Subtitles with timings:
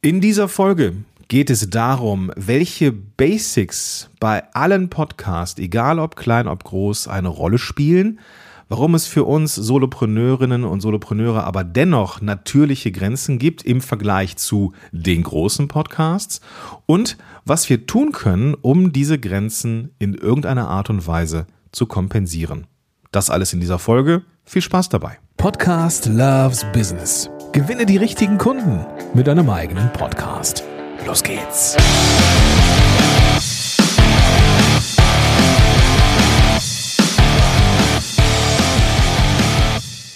[0.00, 0.92] In dieser Folge
[1.26, 7.58] geht es darum, welche Basics bei allen Podcasts, egal ob klein, ob groß, eine Rolle
[7.58, 8.20] spielen,
[8.68, 14.72] warum es für uns Solopreneurinnen und Solopreneure aber dennoch natürliche Grenzen gibt im Vergleich zu
[14.92, 16.42] den großen Podcasts
[16.86, 22.68] und was wir tun können, um diese Grenzen in irgendeiner Art und Weise zu kompensieren.
[23.10, 24.22] Das alles in dieser Folge.
[24.44, 25.18] Viel Spaß dabei.
[25.36, 27.28] Podcast Loves Business.
[27.52, 28.84] Gewinne die richtigen Kunden
[29.14, 30.62] mit deinem eigenen Podcast.
[31.06, 31.76] Los geht's.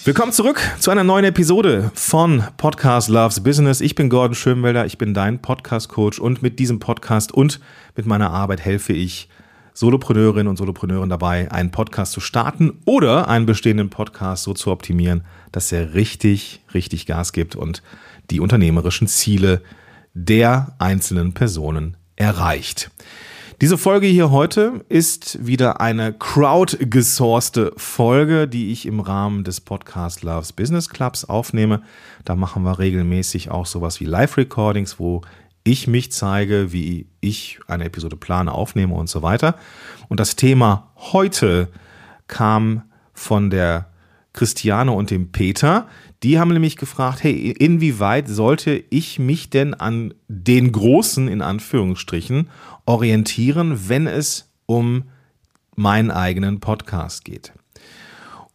[0.05, 3.81] Willkommen zurück zu einer neuen Episode von Podcast Loves Business.
[3.81, 7.59] Ich bin Gordon Schönwelder, ich bin dein Podcast Coach und mit diesem Podcast und
[7.95, 9.27] mit meiner Arbeit helfe ich
[9.73, 15.23] Solopreneurinnen und Solopreneuren dabei, einen Podcast zu starten oder einen bestehenden Podcast so zu optimieren,
[15.53, 17.81] dass er richtig, richtig Gas gibt und
[18.29, 19.61] die unternehmerischen Ziele
[20.13, 22.91] der einzelnen Personen erreicht.
[23.61, 30.23] Diese Folge hier heute ist wieder eine crowdgesourcete Folge, die ich im Rahmen des Podcast
[30.23, 31.81] Loves Business Clubs aufnehme.
[32.25, 35.21] Da machen wir regelmäßig auch sowas wie Live-Recordings, wo
[35.63, 39.55] ich mich zeige, wie ich eine Episode plane, aufnehme und so weiter.
[40.09, 41.69] Und das Thema heute
[42.27, 43.92] kam von der
[44.33, 45.87] Christiane und dem Peter.
[46.23, 52.49] Die haben nämlich gefragt, hey, inwieweit sollte ich mich denn an den Großen in Anführungsstrichen
[52.85, 55.03] orientieren, wenn es um
[55.75, 57.53] meinen eigenen Podcast geht?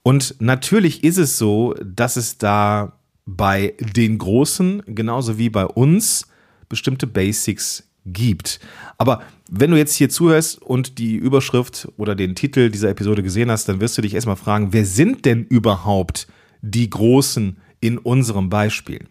[0.02, 6.26] Und natürlich ist es so, dass es da bei den Großen genauso wie bei uns
[6.68, 8.60] bestimmte Basics gibt.
[8.96, 13.50] Aber wenn du jetzt hier zuhörst und die Überschrift oder den Titel dieser Episode gesehen
[13.50, 16.26] hast, dann wirst du dich erstmal fragen, wer sind denn überhaupt
[16.62, 19.06] die Großen in unserem Beispiel?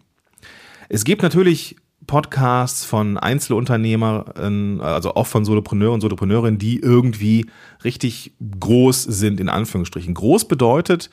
[0.88, 7.46] Es gibt natürlich Podcasts von Einzelunternehmern, also auch von Solopreneuren und Solopreneurinnen, die irgendwie
[7.84, 10.14] richtig groß sind, in Anführungsstrichen.
[10.14, 11.10] Groß bedeutet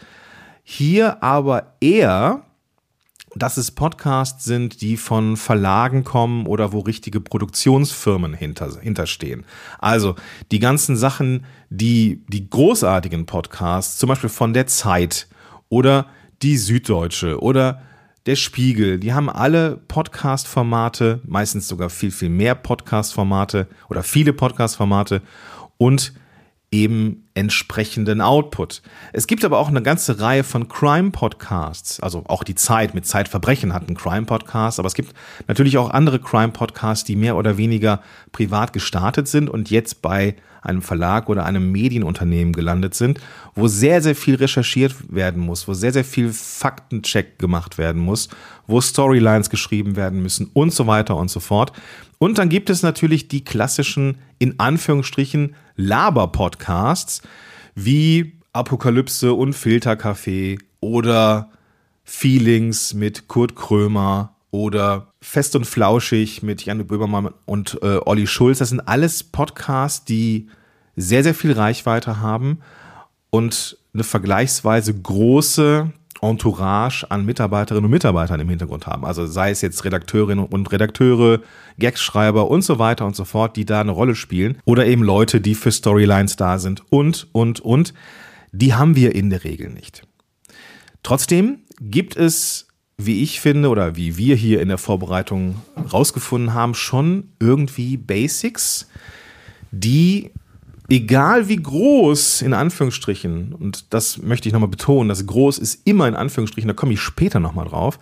[0.64, 2.46] hier aber eher,
[3.36, 9.46] dass es Podcasts sind, die von Verlagen kommen oder wo richtige Produktionsfirmen hinter, hinterstehen.
[9.80, 10.16] Also
[10.52, 15.28] die ganzen Sachen, die die großartigen Podcasts, zum Beispiel von der Zeit
[15.70, 16.08] oder
[16.42, 17.82] die Süddeutsche oder
[18.26, 25.22] der Spiegel, die haben alle Podcast-Formate, meistens sogar viel, viel mehr Podcast-Formate oder viele Podcast-Formate
[25.78, 26.14] und
[26.72, 28.82] eben entsprechenden Output.
[29.14, 33.74] Es gibt aber auch eine ganze Reihe von Crime-Podcasts, also auch die Zeit mit Zeitverbrechen
[33.74, 35.14] hat einen Crime-Podcast, aber es gibt
[35.48, 40.82] natürlich auch andere Crime-Podcasts, die mehr oder weniger privat gestartet sind und jetzt bei einem
[40.82, 43.20] Verlag oder einem Medienunternehmen gelandet sind,
[43.54, 48.30] wo sehr, sehr viel recherchiert werden muss, wo sehr, sehr viel Faktencheck gemacht werden muss,
[48.68, 51.72] wo Storylines geschrieben werden müssen und so weiter und so fort.
[52.18, 57.22] Und dann gibt es natürlich die klassischen, in Anführungsstrichen, Laber-Podcasts
[57.76, 61.50] wie Apokalypse und Filterkaffee oder
[62.04, 68.60] Feelings mit Kurt Krömer oder Fest und Flauschig mit Janne Böhmermann und äh, Olli Schulz.
[68.60, 70.48] Das sind alles Podcasts, die
[70.96, 72.60] sehr, sehr viel Reichweite haben
[73.32, 79.06] und eine vergleichsweise große Entourage an Mitarbeiterinnen und Mitarbeitern im Hintergrund haben.
[79.06, 81.42] Also sei es jetzt Redakteurinnen und Redakteure,
[81.80, 84.58] Gagschreiber und so weiter und so fort, die da eine Rolle spielen.
[84.66, 87.94] Oder eben Leute, die für Storylines da sind und, und, und.
[88.52, 90.04] Die haben wir in der Regel nicht.
[91.04, 95.62] Trotzdem gibt es, wie ich finde, oder wie wir hier in der Vorbereitung
[95.92, 98.88] rausgefunden haben, schon irgendwie Basics,
[99.72, 100.32] die
[100.90, 106.08] egal wie groß, in Anführungsstrichen, und das möchte ich nochmal betonen, das groß ist immer
[106.08, 108.00] in Anführungsstrichen, da komme ich später nochmal drauf,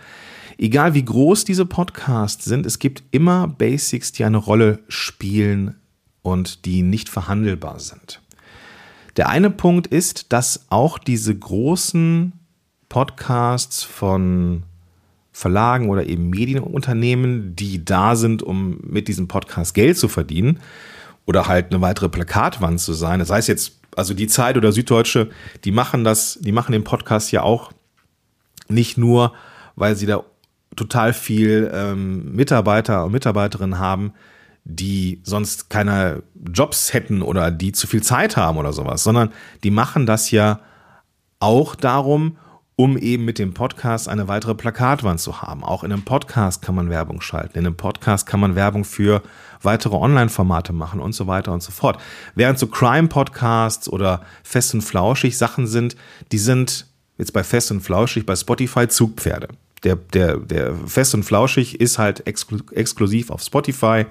[0.58, 5.76] egal wie groß diese Podcasts sind, es gibt immer Basics, die eine Rolle spielen
[6.22, 8.22] und die nicht verhandelbar sind.
[9.18, 12.34] Der eine Punkt ist, dass auch diese großen
[12.90, 14.64] Podcasts von
[15.32, 20.60] Verlagen oder eben Medienunternehmen, die da sind, um mit diesem Podcast Geld zu verdienen,
[21.26, 23.20] oder halt eine weitere Plakatwand zu sein.
[23.20, 25.30] Das heißt jetzt, also die Zeit oder Süddeutsche,
[25.64, 27.72] die machen das, die machen den Podcast ja auch
[28.68, 29.34] nicht nur,
[29.76, 30.24] weil sie da
[30.76, 34.14] total viel ähm, Mitarbeiter und Mitarbeiterinnen haben,
[34.66, 39.32] die sonst keine Jobs hätten oder die zu viel Zeit haben oder sowas, sondern
[39.64, 40.62] die machen das ja
[41.40, 42.38] auch darum,
[42.76, 45.64] um eben mit dem Podcast eine weitere Plakatwand zu haben.
[45.64, 47.60] Auch in einem Podcast kann man Werbung schalten.
[47.60, 49.22] In einem Podcast kann man Werbung für
[49.64, 52.00] weitere Online-Formate machen und so weiter und so fort.
[52.36, 55.96] Während so Crime-Podcasts oder Fest und Flauschig Sachen sind,
[56.32, 56.88] die sind
[57.18, 59.50] jetzt bei Fest und Flauschig bei Spotify Zugpferde.
[59.84, 64.06] Der, der, der Fest und Flauschig ist halt exklu exklusiv auf Spotify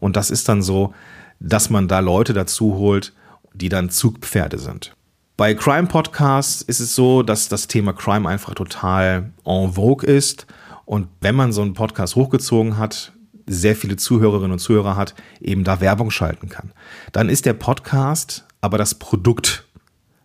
[0.00, 0.94] und das ist dann so,
[1.38, 3.12] dass man da Leute dazu holt,
[3.54, 4.94] die dann Zugpferde sind.
[5.36, 10.46] Bei Crime Podcasts ist es so, dass das Thema Crime einfach total en vogue ist.
[10.84, 13.12] Und wenn man so einen Podcast hochgezogen hat,
[13.46, 16.72] sehr viele Zuhörerinnen und Zuhörer hat, eben da Werbung schalten kann.
[17.12, 19.64] Dann ist der Podcast aber das Produkt.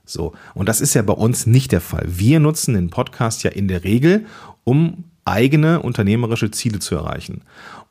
[0.05, 0.33] So.
[0.53, 2.05] Und das ist ja bei uns nicht der Fall.
[2.07, 4.25] Wir nutzen den Podcast ja in der Regel,
[4.63, 7.41] um eigene unternehmerische Ziele zu erreichen.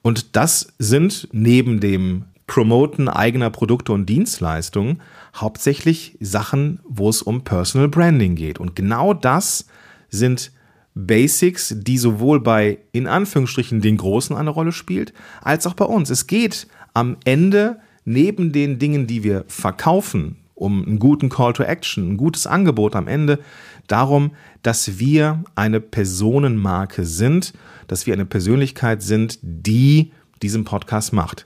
[0.02, 5.02] Und das sind neben dem Promoten eigener Produkte und Dienstleistungen
[5.34, 8.58] hauptsächlich Sachen, wo es um Personal Branding geht.
[8.58, 9.67] Und genau das
[10.08, 10.52] sind
[10.96, 15.12] Basics, die sowohl bei in Anführungsstrichen den Großen eine Rolle spielt,
[15.43, 16.08] als auch bei uns.
[16.08, 21.62] Es geht am Ende neben den Dingen, die wir verkaufen, um einen guten Call to
[21.62, 23.40] Action, ein gutes Angebot am Ende,
[23.88, 24.31] darum,
[24.62, 27.52] dass wir eine Personenmarke sind,
[27.88, 31.44] dass wir eine Persönlichkeit sind, die diesen Podcast macht.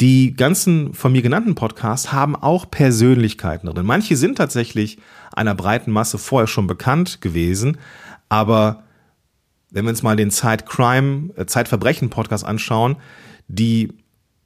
[0.00, 3.86] Die ganzen von mir genannten Podcasts haben auch Persönlichkeiten drin.
[3.86, 4.98] Manche sind tatsächlich
[5.32, 7.78] einer breiten Masse vorher schon bekannt gewesen,
[8.28, 8.84] aber
[9.70, 12.96] wenn wir uns mal den Zeit Crime, äh, Zeitverbrechen Podcast anschauen,
[13.48, 13.92] die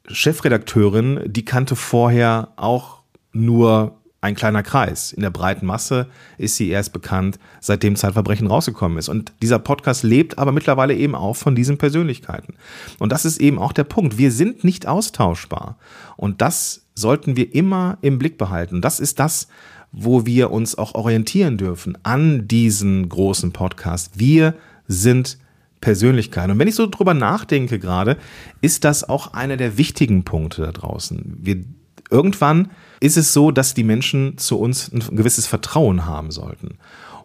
[0.07, 3.03] Chefredakteurin, die kannte vorher auch
[3.33, 5.13] nur ein kleiner Kreis.
[5.13, 6.09] In der breiten Masse
[6.39, 9.09] ist sie erst bekannt, seitdem Zeitverbrechen rausgekommen ist.
[9.09, 12.55] Und dieser Podcast lebt aber mittlerweile eben auch von diesen Persönlichkeiten.
[12.99, 14.19] Und das ist eben auch der Punkt.
[14.19, 15.79] Wir sind nicht austauschbar.
[16.17, 18.81] Und das sollten wir immer im Blick behalten.
[18.81, 19.47] Das ist das,
[19.93, 24.19] wo wir uns auch orientieren dürfen an diesen großen Podcast.
[24.19, 24.55] Wir
[24.87, 25.39] sind
[25.81, 26.53] Persönlichkeiten.
[26.53, 28.17] Und wenn ich so drüber nachdenke gerade,
[28.61, 31.39] ist das auch einer der wichtigen Punkte da draußen.
[31.41, 31.65] Wir
[32.11, 32.71] irgendwann
[33.01, 36.79] ist es so, dass die Menschen zu uns ein gewisses Vertrauen haben sollten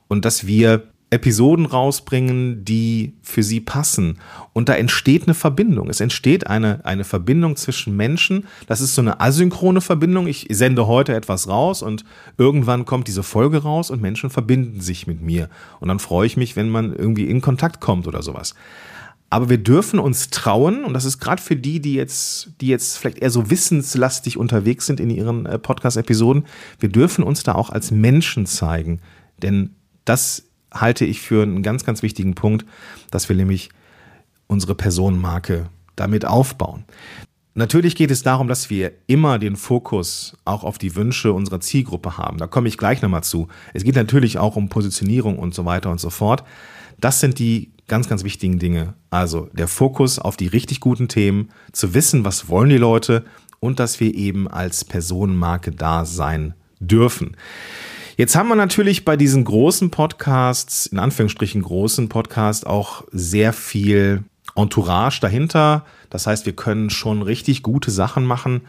[0.08, 0.84] und dass wir
[1.14, 4.20] Episoden rausbringen, die für sie passen.
[4.52, 5.90] Und da entsteht eine Verbindung.
[5.90, 8.48] Es entsteht eine, eine Verbindung zwischen Menschen.
[8.68, 10.26] Das ist so eine asynchrone Verbindung.
[10.26, 12.04] Ich sende heute etwas raus und
[12.38, 15.50] irgendwann kommt diese Folge raus und Menschen verbinden sich mit mir.
[15.80, 18.56] Und dann freue ich mich, wenn man irgendwie in Kontakt kommt oder sowas.
[19.30, 22.98] Aber wir dürfen uns trauen, und das ist gerade für die, die jetzt, die jetzt
[22.98, 26.46] vielleicht eher so wissenslastig unterwegs sind in ihren äh, Podcast-Episoden,
[26.80, 29.00] wir dürfen uns da auch als Menschen zeigen.
[29.42, 29.76] Denn
[30.06, 32.66] das halte ich für einen ganz, ganz wichtigen Punkt,
[33.12, 33.70] dass wir nämlich
[34.48, 36.86] unsere Personenmarke damit aufbauen.
[37.56, 42.18] Natürlich geht es darum, dass wir immer den Fokus auch auf die Wünsche unserer Zielgruppe
[42.18, 42.40] haben.
[42.40, 43.48] Da komme ich gleich nochmal zu.
[43.74, 46.44] Es geht natürlich auch um Positionierung und so weiter und so fort.
[47.00, 48.96] Das sind die ganz, ganz wichtigen Dinge.
[49.12, 53.24] Also der Fokus auf die richtig guten Themen, zu wissen, was wollen die Leute
[53.60, 57.38] und dass wir eben als Personenmarke da sein dürfen.
[58.16, 64.24] Jetzt haben wir natürlich bei diesen großen Podcasts, in Anführungsstrichen großen Podcasts, auch sehr viel
[64.56, 65.84] Entourage dahinter.
[66.12, 68.62] Das heißt, wir können schon richtig gute Sachen machen,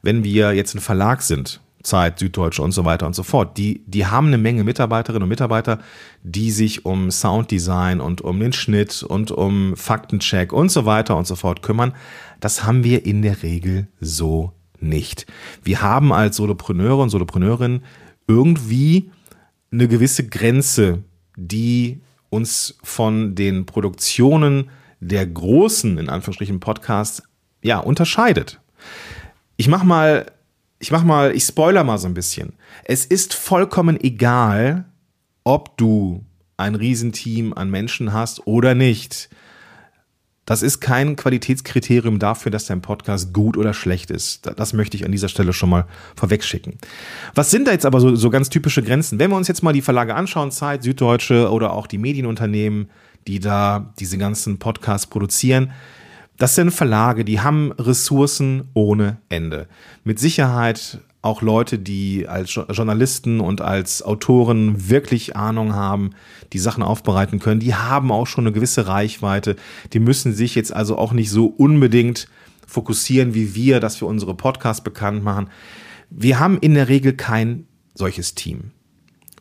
[0.00, 1.60] wenn wir jetzt ein Verlag sind.
[1.82, 3.58] Zeit, Süddeutsche und so weiter und so fort.
[3.58, 5.78] Die, die haben eine Menge Mitarbeiterinnen und Mitarbeiter,
[6.22, 11.26] die sich um Sounddesign und um den Schnitt und um Faktencheck und so weiter und
[11.26, 11.92] so fort kümmern.
[12.40, 15.26] Das haben wir in der Regel so nicht.
[15.62, 17.82] Wir haben als Solopreneure und Solopreneurinnen
[18.26, 19.10] irgendwie
[19.70, 21.02] eine gewisse Grenze,
[21.36, 22.00] die
[22.30, 24.70] uns von den Produktionen
[25.00, 27.22] der großen, in Anführungsstrichen, Podcasts,
[27.62, 28.60] ja, unterscheidet.
[29.56, 30.26] Ich mach mal
[30.78, 32.52] ich mach mal, ich spoiler mal so ein bisschen.
[32.84, 34.84] Es ist vollkommen egal,
[35.44, 36.24] ob du
[36.56, 39.28] ein Riesenteam an Menschen hast oder nicht.
[40.46, 44.46] Das ist kein Qualitätskriterium dafür, dass dein Podcast gut oder schlecht ist.
[44.56, 46.78] Das möchte ich an dieser Stelle schon mal vorwegschicken.
[47.34, 49.18] Was sind da jetzt aber so, so ganz typische Grenzen?
[49.18, 52.88] Wenn wir uns jetzt mal die Verlage anschauen, Zeit, Süddeutsche oder auch die Medienunternehmen,
[53.26, 55.72] die da diese ganzen Podcasts produzieren,
[56.38, 59.66] das sind Verlage, die haben Ressourcen ohne Ende.
[60.04, 66.10] Mit Sicherheit auch Leute, die als Journalisten und als Autoren wirklich Ahnung haben,
[66.52, 69.56] die Sachen aufbereiten können, die haben auch schon eine gewisse Reichweite.
[69.92, 72.28] Die müssen sich jetzt also auch nicht so unbedingt
[72.66, 75.48] fokussieren wie wir, dass wir unsere Podcasts bekannt machen.
[76.10, 78.70] Wir haben in der Regel kein solches Team.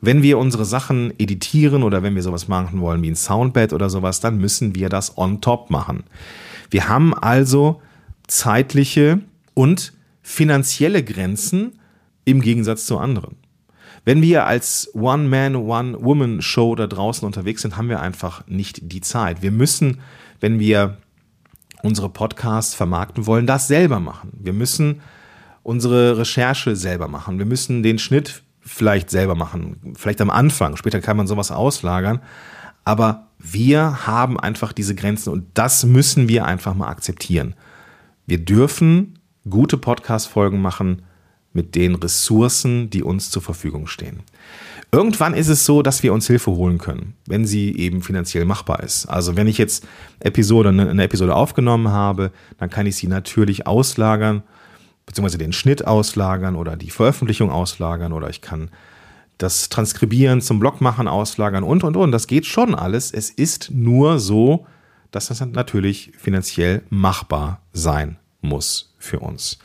[0.01, 3.89] Wenn wir unsere Sachen editieren oder wenn wir sowas machen wollen wie ein Soundbed oder
[3.89, 6.03] sowas, dann müssen wir das on top machen.
[6.69, 7.81] Wir haben also
[8.27, 9.21] zeitliche
[9.53, 9.93] und
[10.25, 11.79] finanzielle Grenzen
[12.25, 13.35] im Gegensatz zu anderen.
[14.05, 19.43] Wenn wir als One-Man, One-Woman-Show da draußen unterwegs sind, haben wir einfach nicht die Zeit.
[19.43, 19.99] Wir müssen,
[20.39, 20.97] wenn wir
[21.83, 24.31] unsere Podcasts vermarkten wollen, das selber machen.
[24.41, 25.01] Wir müssen
[25.61, 27.37] unsere Recherche selber machen.
[27.37, 29.93] Wir müssen den Schnitt vielleicht selber machen.
[29.95, 30.75] Vielleicht am Anfang.
[30.75, 32.19] Später kann man sowas auslagern.
[32.83, 37.53] Aber wir haben einfach diese Grenzen und das müssen wir einfach mal akzeptieren.
[38.25, 39.14] Wir dürfen
[39.49, 41.03] gute Podcast-Folgen machen
[41.53, 44.19] mit den Ressourcen, die uns zur Verfügung stehen.
[44.91, 48.81] Irgendwann ist es so, dass wir uns Hilfe holen können, wenn sie eben finanziell machbar
[48.83, 49.05] ist.
[49.05, 49.87] Also wenn ich jetzt
[50.19, 54.43] Episode, eine Episode aufgenommen habe, dann kann ich sie natürlich auslagern,
[55.05, 58.69] beziehungsweise den Schnitt auslagern oder die Veröffentlichung auslagern oder ich kann
[59.37, 62.11] das Transkribieren zum Blog machen, auslagern und, und, und.
[62.11, 63.11] Das geht schon alles.
[63.11, 64.65] Es ist nur so,
[65.11, 69.59] dass das natürlich finanziell machbar sein muss für uns.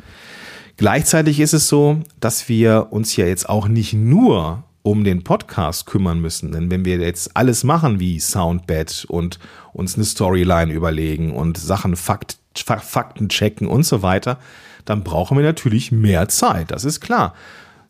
[0.77, 5.87] Gleichzeitig ist es so, dass wir uns ja jetzt auch nicht nur um den Podcast
[5.87, 6.53] kümmern müssen.
[6.53, 9.39] Denn wenn wir jetzt alles machen wie Soundbed und
[9.73, 14.39] uns eine Storyline überlegen und Sachen Fakt, Fakten checken und so weiter,
[14.85, 16.71] dann brauchen wir natürlich mehr Zeit.
[16.71, 17.35] Das ist klar.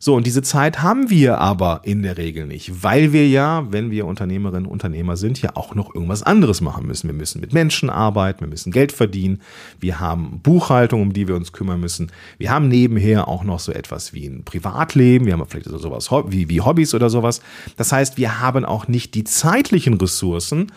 [0.03, 3.91] So, und diese Zeit haben wir aber in der Regel nicht, weil wir ja, wenn
[3.91, 7.07] wir Unternehmerinnen und Unternehmer sind, ja auch noch irgendwas anderes machen müssen.
[7.07, 9.43] Wir müssen mit Menschen arbeiten, wir müssen Geld verdienen,
[9.79, 12.11] wir haben Buchhaltung, um die wir uns kümmern müssen.
[12.39, 16.09] Wir haben nebenher auch noch so etwas wie ein Privatleben, wir haben vielleicht so sowas
[16.29, 17.43] wie, wie Hobbys oder sowas.
[17.77, 20.73] Das heißt, wir haben auch nicht die zeitlichen Ressourcen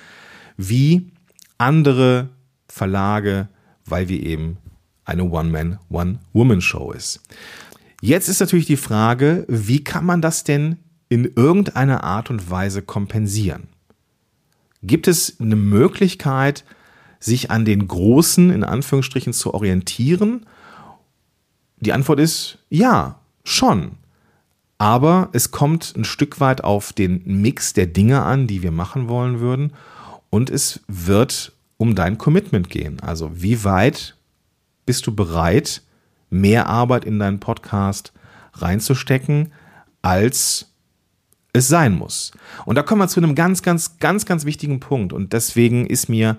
[0.58, 1.14] wie
[1.58, 2.28] andere
[2.68, 3.48] Verlage,
[3.86, 4.58] weil wir eben
[5.06, 7.22] eine One-Man, One-Woman-Show ist.
[8.06, 10.76] Jetzt ist natürlich die Frage, wie kann man das denn
[11.08, 13.70] in irgendeiner Art und Weise kompensieren?
[14.82, 16.66] Gibt es eine Möglichkeit,
[17.22, 20.46] sich an den Großen in Anführungsstrichen zu orientieren?
[21.78, 23.94] Die Antwort ist ja, schon.
[24.78, 29.08] Aber es kommt ein Stück weit auf den Mix der Dinge an, die wir machen
[29.08, 29.72] wollen würden.
[30.30, 33.00] Und es wird um dein Commitment gehen.
[33.00, 34.18] Also wie weit
[34.86, 35.84] bist du bereit,
[36.34, 38.12] mehr Arbeit in deinen Podcast
[38.54, 39.54] reinzustecken,
[40.02, 40.74] als
[41.54, 42.32] es sein muss.
[42.66, 45.14] Und da kommen wir zu einem ganz, ganz, ganz, ganz wichtigen Punkt.
[45.14, 46.38] Und deswegen ist mir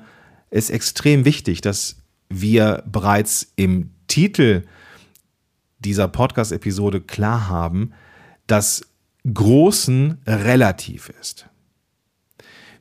[0.51, 1.97] es extrem wichtig, dass
[2.29, 4.65] wir bereits im Titel
[5.79, 7.93] dieser Podcast-Episode klar haben,
[8.47, 8.83] dass
[9.33, 11.47] Großen relativ ist.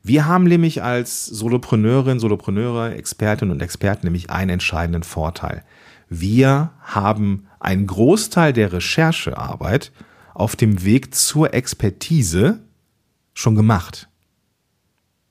[0.01, 5.63] Wir haben nämlich als Solopreneurin, Solopreneure, Expertin und Experten nämlich einen entscheidenden Vorteil
[6.10, 9.91] wir haben einen Großteil der Recherchearbeit
[10.33, 12.60] auf dem Weg zur Expertise
[13.33, 14.10] schon gemacht.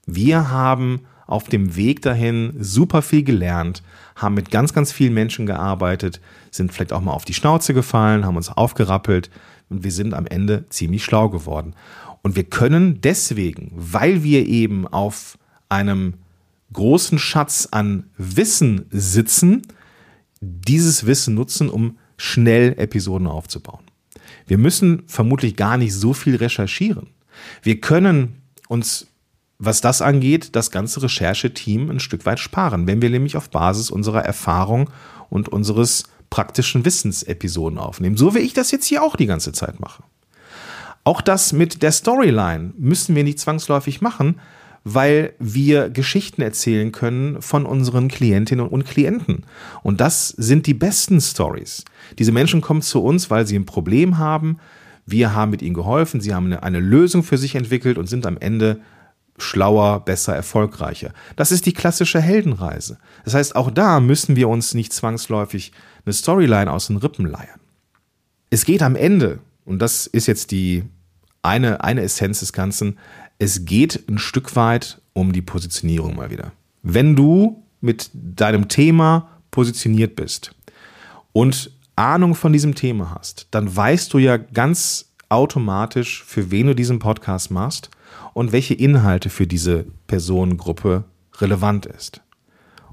[0.06, 3.82] Wir haben auf dem Weg dahin super viel gelernt,
[4.16, 8.26] haben mit ganz, ganz vielen Menschen gearbeitet, sind vielleicht auch mal auf die Schnauze gefallen,
[8.26, 9.30] haben uns aufgerappelt
[9.70, 11.74] und wir sind am Ende ziemlich schlau geworden.
[12.22, 15.38] Und wir können deswegen, weil wir eben auf
[15.68, 16.14] einem
[16.72, 19.62] großen Schatz an Wissen sitzen,
[20.42, 23.84] dieses Wissen nutzen, um schnell Episoden aufzubauen.
[24.46, 27.08] Wir müssen vermutlich gar nicht so viel recherchieren.
[27.62, 29.06] Wir können uns,
[29.58, 33.90] was das angeht, das ganze Rechercheteam ein Stück weit sparen, wenn wir nämlich auf Basis
[33.90, 34.90] unserer Erfahrung
[35.30, 39.52] und unseres praktischen Wissens Episoden aufnehmen, so wie ich das jetzt hier auch die ganze
[39.52, 40.02] Zeit mache.
[41.04, 44.40] Auch das mit der Storyline müssen wir nicht zwangsläufig machen,
[44.84, 49.44] weil wir Geschichten erzählen können von unseren Klientinnen und Klienten.
[49.82, 51.84] Und das sind die besten Stories.
[52.18, 54.58] Diese Menschen kommen zu uns, weil sie ein Problem haben.
[55.06, 56.20] Wir haben mit ihnen geholfen.
[56.20, 58.80] Sie haben eine, eine Lösung für sich entwickelt und sind am Ende
[59.38, 61.12] schlauer, besser, erfolgreicher.
[61.36, 62.98] Das ist die klassische Heldenreise.
[63.24, 65.72] Das heißt, auch da müssen wir uns nicht zwangsläufig
[66.04, 67.60] eine Storyline aus den Rippen leiern.
[68.50, 70.84] Es geht am Ende, und das ist jetzt die
[71.42, 72.98] eine, eine Essenz des Ganzen,
[73.42, 76.52] es geht ein Stück weit um die Positionierung mal wieder.
[76.84, 80.54] Wenn du mit deinem Thema positioniert bist
[81.32, 86.74] und Ahnung von diesem Thema hast, dann weißt du ja ganz automatisch, für wen du
[86.76, 87.90] diesen Podcast machst
[88.32, 91.02] und welche Inhalte für diese Personengruppe
[91.40, 92.20] relevant ist.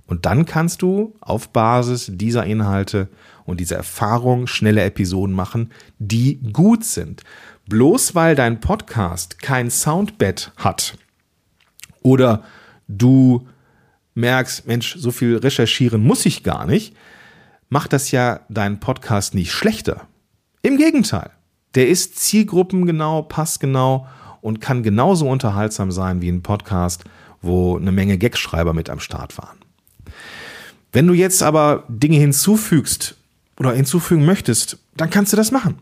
[0.09, 3.07] Und dann kannst du auf Basis dieser Inhalte
[3.45, 7.23] und dieser Erfahrung schnelle Episoden machen, die gut sind
[7.69, 10.97] bloß weil dein Podcast kein Soundbed hat
[12.01, 12.43] oder
[12.87, 13.47] du
[14.15, 16.95] merkst, Mensch, so viel recherchieren muss ich gar nicht,
[17.69, 20.07] macht das ja deinen Podcast nicht schlechter.
[20.63, 21.29] Im Gegenteil,
[21.75, 24.07] der ist zielgruppengenau, passgenau
[24.41, 27.03] und kann genauso unterhaltsam sein wie ein Podcast,
[27.41, 29.58] wo eine Menge Gagschreiber mit am Start waren.
[30.91, 33.15] Wenn du jetzt aber Dinge hinzufügst
[33.59, 35.77] oder hinzufügen möchtest, dann kannst du das machen.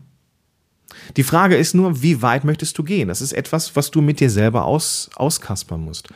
[1.16, 3.08] Die Frage ist nur, wie weit möchtest du gehen?
[3.08, 6.08] Das ist etwas, was du mit dir selber aus, auskaspern musst.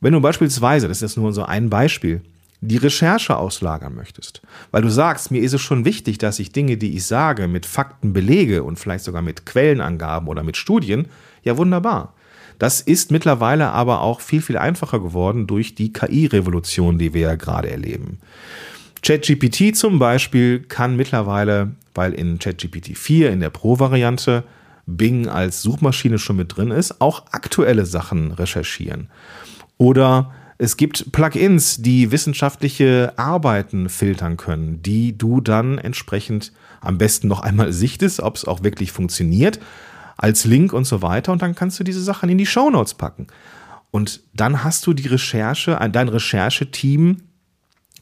[0.00, 2.22] Wenn du beispielsweise, das ist nur so ein Beispiel,
[2.60, 6.76] die Recherche auslagern möchtest, weil du sagst, mir ist es schon wichtig, dass ich Dinge,
[6.76, 11.06] die ich sage, mit Fakten belege und vielleicht sogar mit Quellenangaben oder mit Studien,
[11.44, 12.14] ja wunderbar.
[12.58, 17.34] Das ist mittlerweile aber auch viel, viel einfacher geworden durch die KI-Revolution, die wir ja
[17.36, 18.18] gerade erleben.
[19.02, 24.44] ChatGPT zum Beispiel kann mittlerweile, weil in ChatGPT 4 in der Pro-Variante
[24.86, 29.08] Bing als Suchmaschine schon mit drin ist, auch aktuelle Sachen recherchieren.
[29.76, 37.28] Oder es gibt Plugins, die wissenschaftliche Arbeiten filtern können, die du dann entsprechend am besten
[37.28, 39.60] noch einmal sichtest, ob es auch wirklich funktioniert,
[40.18, 41.32] als Link und so weiter.
[41.32, 43.28] Und dann kannst du diese Sachen in die Shownotes packen.
[43.90, 47.22] Und dann hast du die Recherche, dein Rechercheteam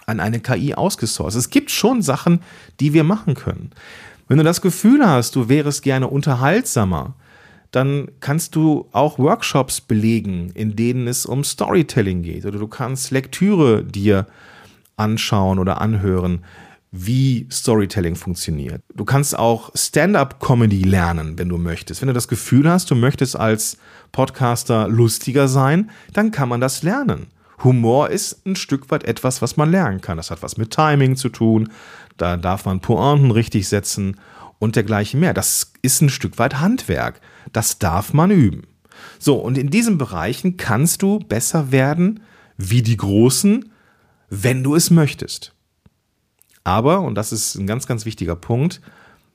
[0.07, 1.39] an eine KI ausgesourced.
[1.39, 2.41] Es gibt schon Sachen,
[2.81, 3.71] die wir machen können.
[4.27, 7.15] Wenn du das Gefühl hast, du wärst gerne unterhaltsamer,
[7.71, 12.47] dann kannst du auch Workshops belegen, in denen es um Storytelling geht.
[12.47, 14.27] Oder du kannst Lektüre dir
[14.97, 16.45] anschauen oder anhören,
[16.93, 18.83] wie Storytelling funktioniert.
[18.95, 22.01] Du kannst auch Stand-up-Comedy lernen, wenn du möchtest.
[22.01, 23.77] Wenn du das Gefühl hast, du möchtest als
[24.13, 27.27] Podcaster lustiger sein, dann kann man das lernen.
[27.65, 30.17] Humor ist ein Stück weit etwas, was man lernen kann.
[30.17, 31.71] Das hat was mit Timing zu tun.
[32.17, 34.17] Da darf man Pointen richtig setzen
[34.59, 35.35] und dergleichen mehr.
[35.35, 37.21] Das ist ein Stück weit Handwerk.
[37.53, 38.63] Das darf man üben.
[39.19, 42.21] So, und in diesen Bereichen kannst du besser werden
[42.57, 43.71] wie die Großen,
[44.29, 45.56] wenn du es möchtest.
[46.67, 48.81] Aber, und das ist ein ganz, ganz wichtiger Punkt,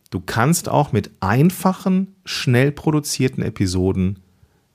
[0.09, 4.19] du kannst auch mit einfachen, schnell produzierten Episoden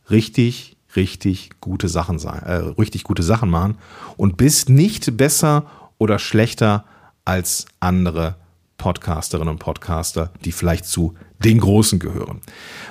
[0.09, 3.77] richtig, richtig gute Sachen äh, richtig gute Sachen machen
[4.17, 5.67] und bist nicht besser
[5.99, 6.87] oder schlechter
[7.27, 8.37] als andere
[8.79, 11.13] Podcasterinnen und Podcaster, die vielleicht zu
[11.45, 12.41] den Großen gehören.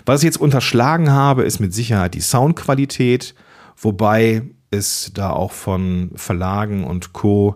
[0.06, 3.34] Was ich jetzt unterschlagen habe, ist mit Sicherheit die Soundqualität,
[3.78, 7.56] wobei es da auch von Verlagen und Co.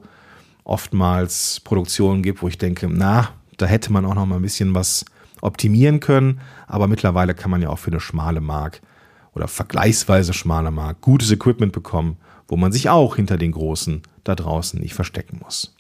[0.70, 4.76] oftmals Produktionen gibt, wo ich denke, na, da hätte man auch noch mal ein bisschen
[4.76, 5.04] was
[5.42, 8.82] optimieren können, aber mittlerweile kann man ja auch für eine schmale Mark
[9.34, 14.36] oder vergleichsweise schmale Mark gutes Equipment bekommen, wo man sich auch hinter den Großen da
[14.36, 15.76] draußen nicht verstecken muss.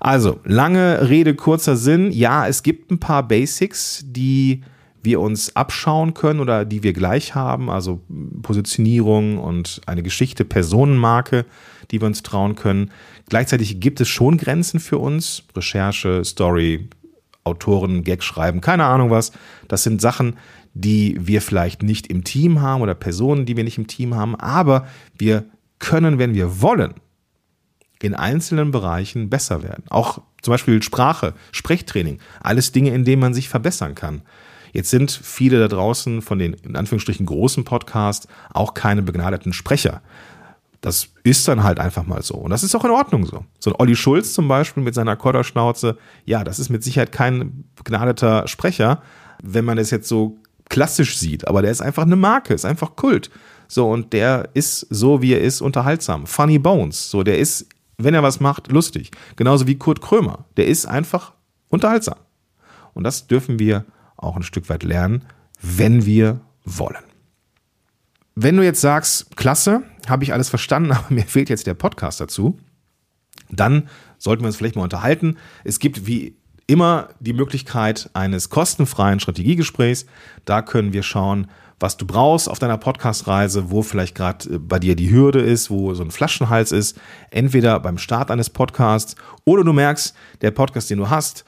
[0.00, 2.10] Also, lange Rede, kurzer Sinn.
[2.10, 4.62] Ja, es gibt ein paar Basics, die
[5.06, 8.02] wir uns abschauen können oder die wir gleich haben, also
[8.42, 11.46] Positionierung und eine Geschichte, Personenmarke,
[11.90, 12.90] die wir uns trauen können.
[13.30, 16.90] Gleichzeitig gibt es schon Grenzen für uns, Recherche, Story,
[17.44, 19.32] Autoren, Gag schreiben, keine Ahnung was.
[19.68, 20.36] Das sind Sachen,
[20.74, 24.34] die wir vielleicht nicht im Team haben oder Personen, die wir nicht im Team haben,
[24.34, 25.46] aber wir
[25.78, 26.94] können, wenn wir wollen,
[28.02, 29.84] in einzelnen Bereichen besser werden.
[29.88, 34.22] Auch zum Beispiel Sprache, Sprechtraining, alles Dinge, in denen man sich verbessern kann.
[34.76, 40.02] Jetzt sind viele da draußen von den in Anführungsstrichen großen Podcasts auch keine begnadeten Sprecher.
[40.82, 42.34] Das ist dann halt einfach mal so.
[42.34, 43.44] Und das ist auch in Ordnung so.
[43.58, 47.64] So ein Olli Schulz zum Beispiel mit seiner Kodderschnauze, ja, das ist mit Sicherheit kein
[47.74, 49.02] begnadeter Sprecher,
[49.42, 50.36] wenn man es jetzt so
[50.68, 51.48] klassisch sieht.
[51.48, 53.30] Aber der ist einfach eine Marke, ist einfach Kult.
[53.68, 56.26] So, und der ist so, wie er ist, unterhaltsam.
[56.26, 57.10] Funny Bones.
[57.10, 57.66] So, der ist
[57.98, 59.10] wenn er was macht, lustig.
[59.36, 60.44] Genauso wie Kurt Krömer.
[60.56, 61.32] Der ist einfach
[61.68, 62.18] unterhaltsam.
[62.94, 63.84] Und das dürfen wir
[64.16, 65.24] auch ein Stück weit lernen,
[65.60, 67.04] wenn wir wollen.
[68.34, 72.20] Wenn du jetzt sagst, klasse, habe ich alles verstanden, aber mir fehlt jetzt der Podcast
[72.20, 72.58] dazu,
[73.50, 75.36] dann sollten wir uns vielleicht mal unterhalten.
[75.64, 80.06] Es gibt wie immer die Möglichkeit eines kostenfreien Strategiegesprächs.
[80.44, 81.48] Da können wir schauen,
[81.78, 85.70] was du brauchst auf deiner Podcast-Reise, wo vielleicht gerade äh, bei dir die Hürde ist,
[85.70, 86.98] wo so ein Flaschenhals ist,
[87.30, 91.44] entweder beim Start eines Podcasts oder du merkst, der Podcast, den du hast,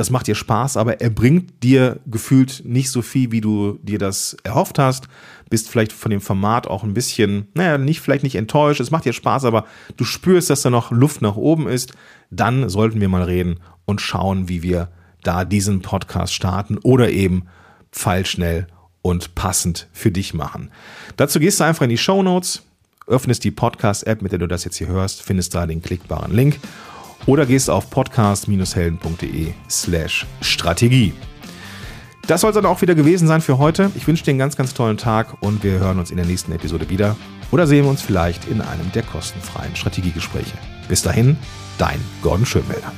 [0.00, 3.98] das macht dir Spaß, aber er bringt dir gefühlt nicht so viel, wie du dir
[3.98, 5.08] das erhofft hast.
[5.50, 8.80] Bist vielleicht von dem Format auch ein bisschen, naja, nicht, vielleicht nicht enttäuscht.
[8.80, 9.66] Es macht dir Spaß, aber
[9.98, 11.92] du spürst, dass da noch Luft nach oben ist.
[12.30, 14.88] Dann sollten wir mal reden und schauen, wie wir
[15.22, 17.44] da diesen Podcast starten oder eben
[17.92, 18.68] pfeilschnell
[19.02, 20.70] und passend für dich machen.
[21.16, 22.62] Dazu gehst du einfach in die Show Notes,
[23.06, 26.58] öffnest die Podcast-App, mit der du das jetzt hier hörst, findest da den klickbaren Link
[27.26, 31.12] oder gehst auf podcast-helden.de slash Strategie.
[32.26, 33.90] Das soll es dann auch wieder gewesen sein für heute.
[33.96, 36.52] Ich wünsche dir einen ganz, ganz tollen Tag und wir hören uns in der nächsten
[36.52, 37.16] Episode wieder
[37.50, 40.56] oder sehen wir uns vielleicht in einem der kostenfreien Strategiegespräche.
[40.88, 41.36] Bis dahin,
[41.78, 42.92] dein Gordon Schönwälder.